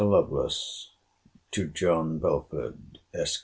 [0.03, 0.89] LOVELACE,
[1.51, 3.39] TO JOHN BELFORD, ESQ.